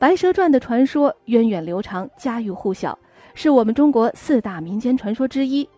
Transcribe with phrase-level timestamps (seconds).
[0.00, 2.98] 白蛇传的传说源远流长家喻户晓。
[3.34, 5.68] 是我们中国四大民间传说之一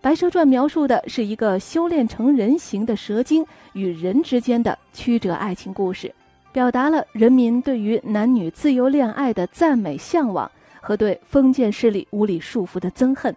[0.00, 3.44] 白蛇传描述的是一个修炼成人形的蛇精
[3.74, 6.10] 与人之间的曲折爱情故事。
[6.52, 10.50] 表达了人民对于男女自由恋爱的赞美向往
[10.80, 13.36] 和对封建势力无理束缚的憎恨。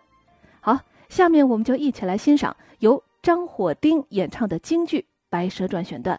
[0.61, 0.79] 好
[1.09, 6.17] 下面我们就一起来欣赏由张火丁演唱的京剧白蛇传选段。